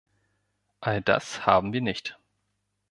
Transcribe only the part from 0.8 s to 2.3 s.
das haben wir nicht.